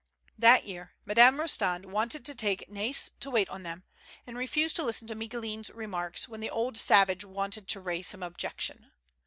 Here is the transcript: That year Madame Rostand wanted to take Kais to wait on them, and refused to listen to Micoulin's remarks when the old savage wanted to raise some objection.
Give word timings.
That 0.35 0.63
year 0.65 0.95
Madame 1.05 1.39
Rostand 1.39 1.85
wanted 1.85 2.25
to 2.25 2.33
take 2.33 2.65
Kais 2.73 3.11
to 3.19 3.29
wait 3.29 3.47
on 3.49 3.61
them, 3.61 3.83
and 4.25 4.35
refused 4.35 4.75
to 4.77 4.83
listen 4.83 5.07
to 5.09 5.13
Micoulin's 5.15 5.69
remarks 5.69 6.27
when 6.27 6.39
the 6.39 6.49
old 6.49 6.79
savage 6.79 7.23
wanted 7.23 7.67
to 7.67 7.79
raise 7.79 8.07
some 8.07 8.23
objection. 8.23 8.93